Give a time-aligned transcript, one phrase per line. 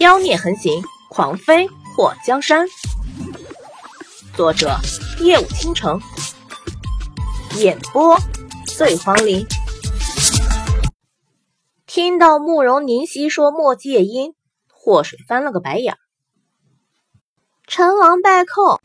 [0.00, 2.66] 妖孽横行，狂飞破江山。
[4.34, 4.74] 作者：
[5.20, 6.00] 夜舞倾城，
[7.58, 8.16] 演播：
[8.66, 9.44] 醉黄林。
[11.86, 14.34] 听到慕容凝曦说莫介音，
[14.72, 15.98] 祸水翻了个白眼。
[17.66, 18.80] 成王败寇，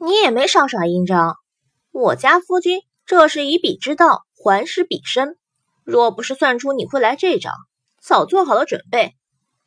[0.00, 1.36] 你也没少耍阴招。
[1.92, 5.38] 我家夫君这是以彼之道还施彼身，
[5.84, 7.52] 若不是算出你会来这招，
[8.02, 9.14] 早做好了准备。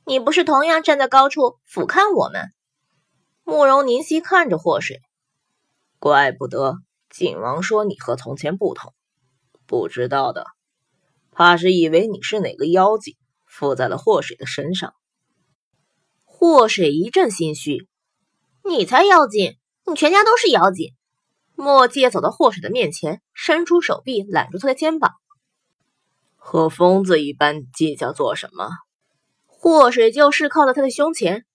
[0.09, 2.51] 你不是同样站在高处俯瞰我们？
[3.43, 5.01] 慕容凝曦看着祸水，
[5.99, 6.77] 怪不得
[7.11, 8.91] 景王说你和从前不同。
[9.67, 10.47] 不知道的，
[11.29, 14.95] 怕是以为你是哪个妖精附在了祸水的身上。
[16.25, 17.87] 祸水一阵心虚，
[18.63, 20.95] 你才妖精，你全家都是妖精。
[21.53, 25.11] 墨界走到祸水的面前，伸出手臂揽住他的肩膀，
[26.35, 28.69] 和疯子一般计较做什么？
[29.69, 31.45] 祸水就是靠在他的胸前，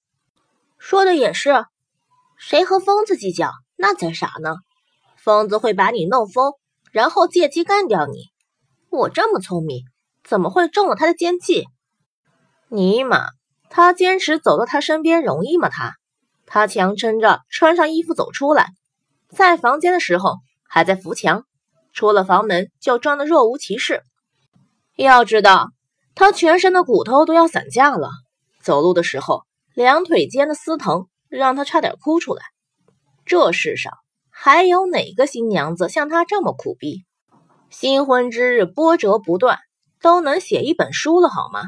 [0.78, 1.64] 说的也是，
[2.36, 4.54] 谁和疯子计较，那才傻呢。
[5.16, 6.52] 疯子会把你弄疯，
[6.92, 8.30] 然后借机干掉你。
[8.88, 9.82] 我这么聪明，
[10.22, 11.66] 怎么会中了他的奸计？
[12.68, 13.30] 尼玛，
[13.68, 15.68] 他坚持走到他身边容易吗？
[15.68, 15.96] 他，
[16.46, 18.68] 他强撑着穿上衣服走出来，
[19.28, 20.36] 在房间的时候
[20.68, 21.44] 还在扶墙，
[21.92, 24.04] 出了房门就装的若无其事。
[24.94, 25.73] 要知道。
[26.14, 28.08] 他全身的骨头都要散架了，
[28.62, 29.42] 走路的时候
[29.74, 32.42] 两腿间的撕疼让他差点哭出来。
[33.24, 33.92] 这世上
[34.30, 37.04] 还有哪个新娘子像他这么苦逼？
[37.70, 39.58] 新婚之日波折不断，
[40.00, 41.62] 都能写一本书了好吗？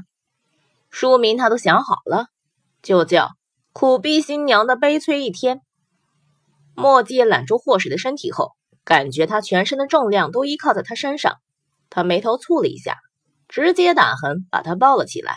[0.90, 2.26] 书名他都想好了，
[2.82, 3.24] 就叫
[3.72, 5.56] 《苦逼新娘的悲催一天》。
[6.74, 8.52] 墨迹揽住霍水的身体后，
[8.84, 11.38] 感觉他全身的重量都依靠在他身上，
[11.90, 12.96] 他眉头蹙了一下。
[13.48, 15.36] 直接打横把他抱了起来。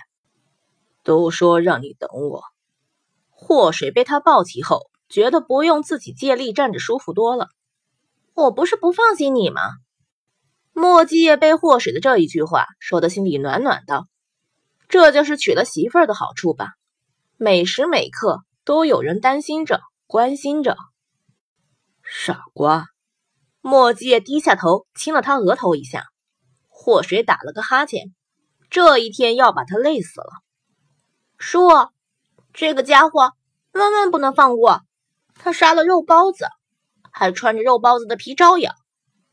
[1.03, 2.43] 都说让你等我。
[3.29, 7.47] 祸水被他抱起后，觉得不用自己借力站着舒服多了。
[8.33, 9.61] 我不是不放心你吗？
[10.73, 14.03] 墨迹也被祸水的这一句话说的心里暖暖的。
[14.87, 16.73] 这就是娶了媳妇儿的好处吧？
[17.37, 20.75] 每时每刻都有人担心着、关心着。
[22.03, 22.87] 傻瓜！
[23.61, 26.08] 墨迹低下头亲了他额头一下。
[26.81, 28.15] 祸水打了个哈欠，
[28.69, 30.29] 这一天要把他累死了。
[31.37, 31.67] 叔，
[32.53, 33.33] 这个家伙
[33.73, 34.79] 万万不能放过！
[35.35, 36.45] 他杀了肉包子，
[37.11, 38.71] 还穿着肉包子的皮招摇。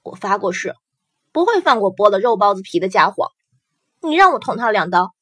[0.02, 0.74] 我发过誓，
[1.30, 3.30] 不会放过剥了肉包子皮的家伙。
[4.02, 5.14] 你让我捅他两刀。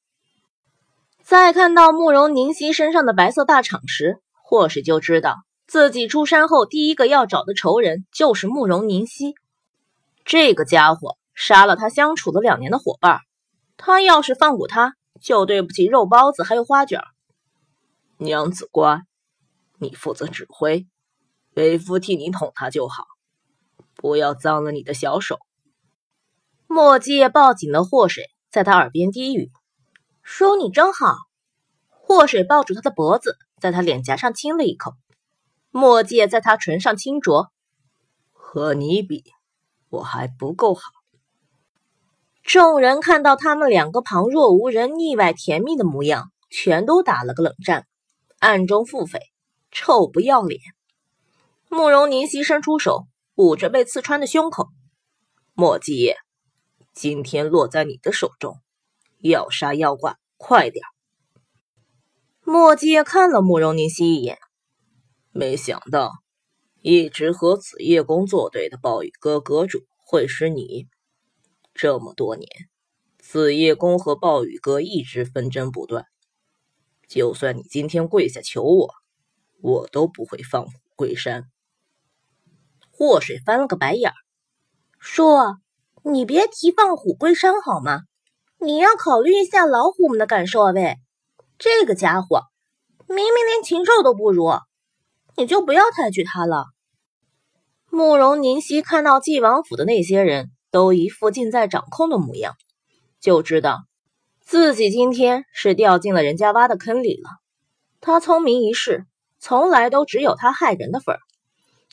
[1.23, 5.37] 在看到慕容凝夕身上的白色大氅时，霍水就知道
[5.67, 9.35] 自己出山后第一个要找的仇人就是慕容凝夕。
[10.25, 11.19] 这个家伙。
[11.35, 13.21] 杀了他相处了两年的伙伴，
[13.77, 17.03] 他要是放过他，就对不起肉包子还有花卷。
[18.19, 19.03] 娘子乖，
[19.79, 20.87] 你负责指挥，
[21.55, 23.05] 为夫替你捅他就好，
[23.95, 25.39] 不要脏了你的小手。
[26.67, 29.51] 墨迹抱紧了祸水，在他耳边低语
[30.23, 31.17] ：“叔，你真好。”
[31.91, 34.93] 祸水抱住他的脖子，在他脸颊上亲了一口。
[35.71, 37.51] 墨迹在他唇上轻啄
[38.33, 39.25] ：“和你比，
[39.89, 40.83] 我还不够好。”
[42.45, 47.87] 众人看到他们两个旁若无人、腻歪甜蜜的模样，全都打了个冷战，
[48.39, 49.19] 暗中腹诽：
[49.71, 50.61] 臭不要脸。
[51.71, 54.69] 慕容凝曦伸出手捂着被刺穿的胸口
[55.57, 56.13] ：“莫姬，
[56.93, 58.59] 今天落在你的手中，
[59.21, 60.85] 要杀要剐，快点！”
[62.45, 64.37] 莫姬看了慕容凝曦一眼，
[65.33, 66.13] 没想到
[66.83, 70.87] 一直和紫夜宫作对的暴雨阁阁主会是你。
[71.75, 72.49] 这么多年，
[73.19, 76.07] 紫夜宫和暴雨阁一直纷争不断。
[77.09, 78.95] 就算你今天跪下求我，
[79.61, 81.45] 我都不会放虎归山。
[82.93, 84.15] 祸水翻了个白眼儿，
[85.01, 85.57] 说
[86.05, 88.03] ：“你别提放虎归山好吗？
[88.59, 90.71] 你要考虑一下老虎们的感受啊！
[90.71, 90.97] 喂，
[91.59, 92.43] 这个家伙
[93.09, 94.61] 明明连禽兽都不如，
[95.37, 96.67] 你就不要抬举他了。”
[97.91, 100.53] 慕容凝曦看到晋王府的那些人。
[100.75, 102.57] 都一副尽在掌控的模样，
[103.21, 103.85] 就知道
[104.41, 107.31] 自己今天是掉进了人家挖的坑里了。
[108.01, 109.07] 他聪明一世，
[109.39, 111.21] 从来都只有他害人的份儿。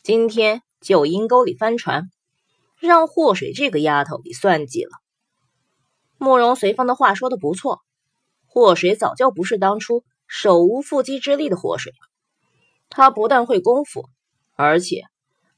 [0.02, 2.10] 今天就阴沟里翻船，
[2.80, 4.90] 让祸水这个丫头给算计了。
[6.18, 7.82] 慕容随风的话说的不错，
[8.48, 12.08] 祸水早就不是当初手无缚鸡之力的祸水了，
[12.90, 14.10] 他不但会功夫，
[14.56, 15.04] 而且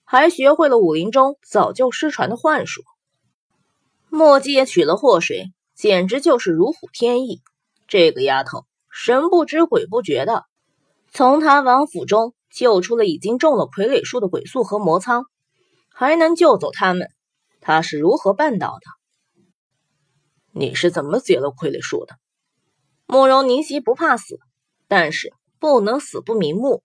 [0.03, 2.83] 还学会了武林中早就失传的幻术。
[4.15, 7.42] 墨迹也娶了祸水，简直就是如虎添翼。
[7.88, 10.45] 这个丫头神不知鬼不觉的
[11.12, 15.25] 从他王府中救出了已经中了傀儡术的鬼宿和魔苍，
[15.89, 17.10] 还能救走他们，
[17.60, 19.42] 他是如何办到的？
[20.51, 22.13] 你是怎么解了傀儡术的？
[23.07, 24.38] 慕容凝曦不怕死，
[24.88, 26.83] 但是不能死不瞑目。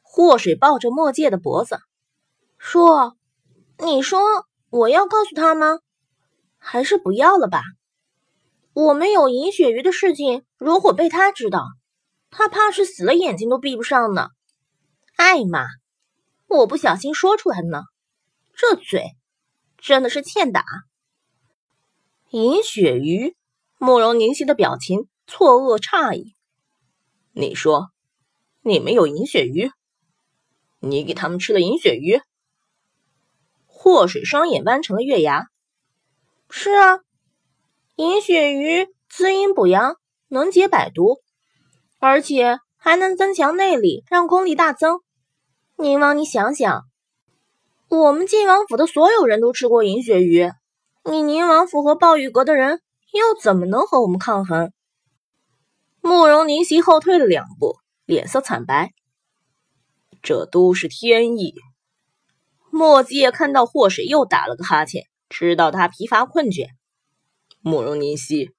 [0.00, 1.78] 祸水抱着墨界的脖子
[2.56, 3.14] 说
[3.84, 4.22] ：“你说
[4.70, 5.80] 我要告诉他吗？
[6.60, 7.62] 还是不要了吧？
[8.72, 11.64] 我们有银鳕鱼的事情，如果被他知道，
[12.30, 14.28] 他怕是死了眼睛都闭不上呢。
[15.16, 15.66] 艾玛，
[16.46, 17.82] 我不小心说出来呢，
[18.54, 19.04] 这嘴
[19.78, 20.64] 真的是欠打。”
[22.30, 23.34] 银鳕鱼，
[23.78, 26.36] 慕容凝曦的表情错愕诧异。
[27.32, 27.90] 你说
[28.62, 29.72] 你们有银鳕鱼？
[30.78, 32.20] 你给他们吃了银鳕鱼？
[33.66, 35.48] 祸水双眼弯成了月牙。
[36.52, 36.98] 是啊，
[37.94, 41.18] 银鳕鱼滋阴补阳，能解百毒，
[42.00, 45.00] 而且还能增强内力，让功力大增。
[45.76, 46.82] 宁王，你想想，
[47.88, 50.50] 我们晋王府的所有人都吃过银鳕鱼，
[51.04, 52.82] 你宁王府和暴雨阁的人
[53.12, 54.72] 又怎么能和我们抗衡？
[56.00, 57.76] 慕容凝曦后退了两步，
[58.06, 58.90] 脸色惨白。
[60.20, 61.54] 这都是天意。
[62.70, 66.68] 墨界看到祸水又打了个哈欠，知道他疲乏困倦。
[67.60, 68.50] 慕容凝曦，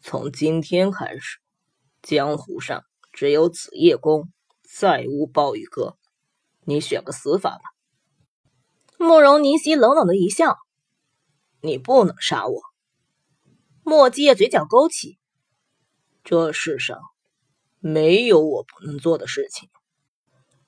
[0.00, 1.38] 从今天开始，
[2.02, 2.82] 江湖上
[3.12, 4.32] 只有紫夜宫，
[4.62, 5.98] 再无暴雨阁。
[6.64, 7.62] 你选个死法吧。
[8.96, 10.56] 慕容凝曦冷冷的一笑
[11.60, 12.60] ：“你不能杀我。”
[13.84, 15.18] 墨界嘴角勾起
[16.24, 16.98] ：“这世上
[17.80, 19.68] 没有我不能做的事情。”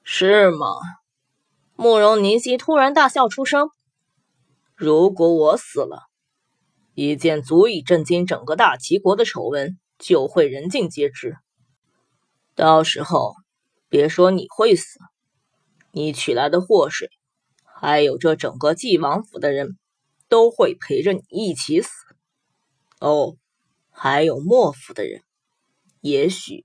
[0.05, 0.67] 是吗？
[1.77, 3.71] 慕容凝曦突然大笑出声。
[4.81, 6.05] 如果我死了，
[6.95, 11.37] 一件足以震惊整个大齐国的丑闻就会人尽皆知。
[12.55, 13.35] 到时候，
[13.91, 14.99] 别说你会死，
[15.93, 17.11] 你娶来的祸水，
[17.63, 19.77] 还有这整个晋王府的人，
[20.31, 21.91] 都会陪着你一起死。
[23.01, 23.37] 哦，
[23.91, 25.23] 还有莫府的人，
[26.01, 26.65] 也许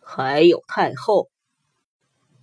[0.00, 1.28] 还有太后。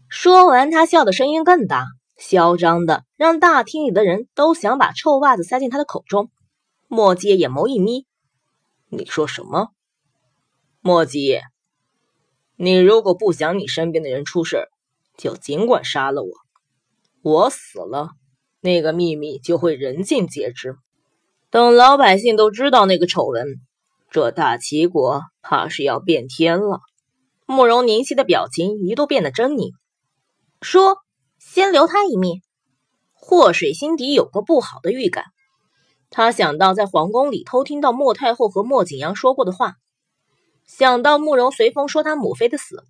[0.09, 1.85] 说完，他笑的声音更大，
[2.19, 6.29] 嚣张的让大厅里的人都想把臭袜子塞进他的口中。
[6.87, 8.05] 墨迹眼眸一眯
[8.89, 9.69] ：“你说什么？
[10.81, 11.39] 墨迹，
[12.55, 14.67] 你如果不想你身边的人出事，
[15.17, 16.29] 就尽管杀了我。
[17.21, 18.11] 我死了，
[18.59, 20.75] 那个秘密就会人尽皆知。
[21.49, 23.45] 等老百姓都知道那个丑闻，
[24.11, 26.81] 这大齐国怕是要变天了。”
[27.47, 29.71] 慕容凝曦的表情一度变得狰狞。
[30.61, 30.97] 说
[31.51, 32.41] ：“先留他一命。”
[33.13, 35.25] 祸水心底有个不好的预感，
[36.09, 39.75] 他想到在皇宫里偷听到莫太后和莫景阳说过的话，
[40.65, 42.83] 想到慕容随风说他母妃的死，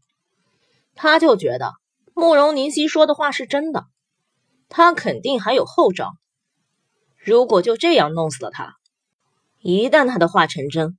[0.95, 1.73] 他就觉得
[2.13, 3.85] 慕容凝曦说的话是真的，
[4.69, 6.13] 他肯定还有后招。
[7.17, 8.75] 如果就这样弄死了他，
[9.59, 10.97] 一旦他的话成真，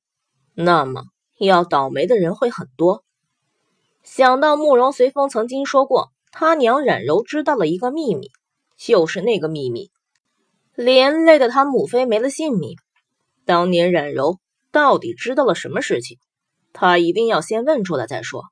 [0.54, 1.04] 那么
[1.38, 3.04] 要倒霉的人会很多。
[4.02, 6.10] 想到慕容随风曾经说过。
[6.30, 8.30] 他娘冉柔知道了一个秘密，
[8.76, 9.90] 就是那个秘密
[10.74, 12.76] 连累的他母妃没了性命。
[13.44, 14.38] 当年冉柔
[14.70, 16.18] 到底知道了什么事情？
[16.72, 18.44] 他一定要先问出来再说。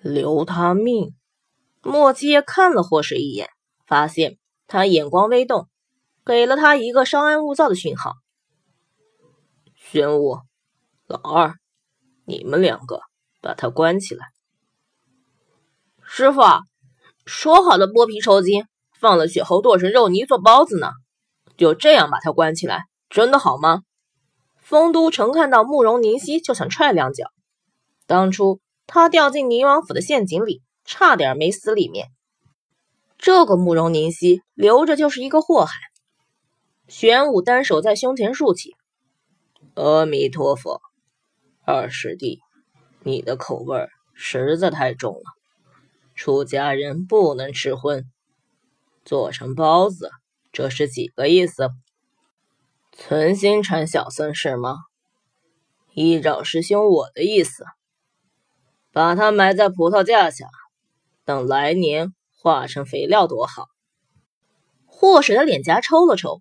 [0.00, 1.14] 留他命。
[1.82, 3.48] 莫七看了霍水一眼，
[3.86, 5.68] 发现他眼光微动，
[6.24, 8.14] 给了他一个稍安勿躁的讯号。
[9.74, 10.38] 玄武、
[11.06, 11.54] 老二，
[12.24, 13.00] 你们两个
[13.40, 14.26] 把他关起来。
[16.08, 16.40] 师傅，
[17.26, 18.64] 说好的剥皮抽筋，
[18.98, 20.92] 放了血后剁成肉泥做包子呢？
[21.56, 23.82] 就这样把他关起来，真的好吗？
[24.62, 27.26] 丰都城看到慕容凝曦就想踹两脚。
[28.06, 32.08] 当初他掉进宁王府的陷阱里，差点没死里面。
[33.18, 35.74] 这个慕容凝曦留着就是一个祸害。
[36.86, 38.76] 玄武单手在胸前竖起，
[39.74, 40.80] 阿弥陀佛，
[41.64, 42.40] 二师弟，
[43.02, 45.35] 你的口味实在太重了。
[46.16, 48.06] 出家人不能吃荤，
[49.04, 50.10] 做成包子，
[50.50, 51.68] 这是几个意思？
[52.90, 54.76] 存心缠小僧是吗？
[55.92, 57.64] 依照师兄我的意思，
[58.92, 60.46] 把它埋在葡萄架下，
[61.26, 63.66] 等来年化成肥料多好。
[64.86, 66.40] 祸水的脸颊抽了抽，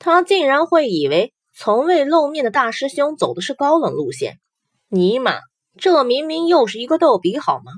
[0.00, 4.40] 他竟然会以为从未露面的大师兄走的是高冷路线？
[4.88, 5.38] 尼玛，
[5.78, 7.70] 这明明又是一个逗比，好吗？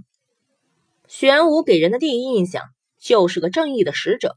[1.09, 2.63] 玄武给人的第一印象
[3.01, 4.35] 就是个正义的使者，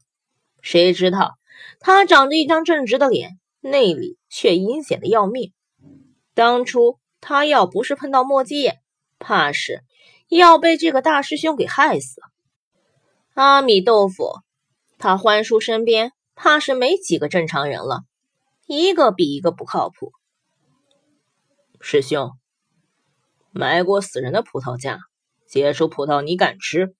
[0.62, 1.34] 谁知道
[1.80, 5.52] 他长着一张正直的脸，内里却阴险的要命。
[6.32, 8.72] 当初他要不是碰到墨迹，
[9.18, 9.84] 怕是
[10.28, 12.22] 要被这个大师兄给害死。
[13.34, 14.40] 阿弥豆腐，
[14.96, 18.04] 他欢叔身边怕是没几个正常人了，
[18.66, 20.10] 一个比一个不靠谱。
[21.82, 22.32] 师兄，
[23.50, 25.00] 埋过死人的葡萄架，
[25.52, 26.94] 结出葡萄你敢吃？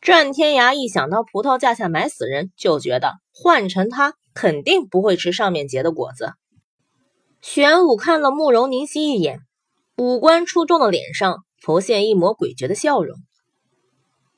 [0.00, 6.32] 战天涯一想到葡萄架下埋死人，就觉得换成他肯定不会吃上面结的果子。
[7.42, 9.40] 玄武看了慕容宁熙一眼，
[9.98, 13.18] 五官出众的脸上浮现一抹诡谲的笑容。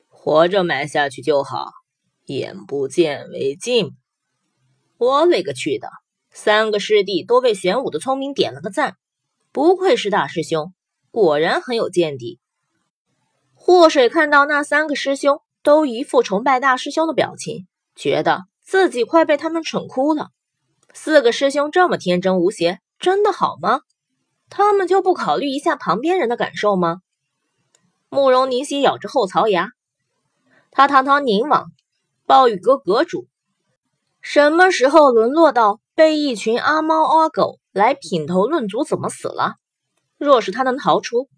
[0.09, 1.69] 活着埋下去就好，
[2.25, 3.91] 眼不见为净。
[4.97, 5.87] 我勒个去的！
[6.29, 8.97] 三个师弟都为玄武的聪明点了个赞，
[9.53, 10.73] 不愧是大师兄，
[11.09, 12.41] 果然很有见地。
[13.65, 15.39] 祸水看到那三个师兄。
[15.61, 17.65] 都一副崇拜大师兄的表情，
[17.95, 20.27] 觉得自己快被他们蠢哭了。
[20.93, 23.79] 四个师兄这么天真无邪，真的好吗？
[24.49, 26.97] 他们就不考虑一下旁边人的感受吗？
[28.09, 29.69] 慕容凝曦咬着后槽牙，
[30.69, 31.67] 他堂堂宁王，
[32.25, 33.27] 暴雨阁阁主，
[34.21, 39.53] 什么时候沦落到被一群阿猫阿狗来品头论足怎么死了？
[40.17, 41.29] 若是他能逃出，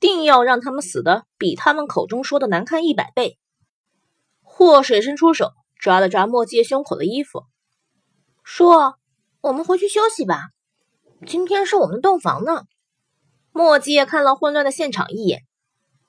[0.00, 3.38] 定要让他们死的比他们口中说的难看一百倍。
[4.42, 7.44] 祸水伸出手，抓了抓墨界胸口的衣服，
[8.42, 8.96] 说
[9.40, 10.48] ：“我们回去休息吧，
[11.26, 12.64] 今天是我们洞房呢。”
[13.52, 15.42] 墨界看了混乱的现场一眼，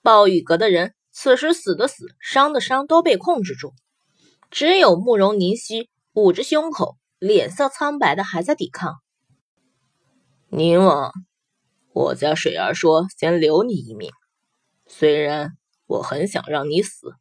[0.02, 3.74] 暴雨阁的人此时死的死，伤的伤都被控制住，
[4.52, 8.96] 只有慕容凝曦捂着胸口，脸色苍白的还在抵抗。
[10.50, 11.12] 宁王，
[11.92, 14.12] 我家水儿说先留你一命，
[14.86, 17.14] 虽然我很想让你死。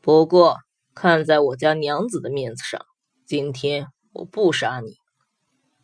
[0.00, 0.56] 不过，
[0.94, 2.80] 看在我家娘子的面子上，
[3.26, 4.94] 今天我不杀你。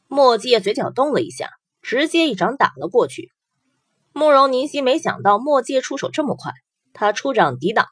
[0.09, 1.51] 墨界嘴角动了一下，
[1.83, 3.31] 直接一掌打了过去。
[4.13, 6.53] 慕容凝曦没想到墨界出手这么快，
[6.95, 7.89] 他出掌抵挡。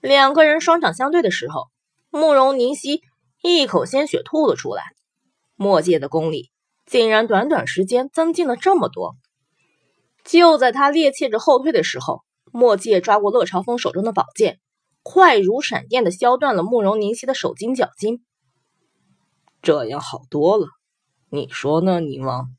[0.00, 1.68] 两个人双掌相对的时候，
[2.08, 3.02] 慕容凝曦
[3.42, 4.84] 一口鲜血吐了出来。
[5.56, 6.51] 墨界的功力
[6.92, 9.16] 竟然短短时间增进了这么多。
[10.26, 12.20] 就在他趔趄着后退的时候，
[12.52, 14.60] 墨界抓过乐朝风手中的宝剑。
[15.02, 18.22] 快如闪电的削断了慕容凝曦的手筋脚筋，
[19.62, 20.66] 这样好多了，
[21.30, 22.50] 你说呢，宁王？